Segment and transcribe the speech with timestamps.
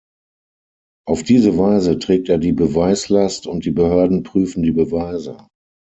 [1.07, 5.37] Auf diese Weise trägt er die Beweislast und die Behörden prüfen die Beweise.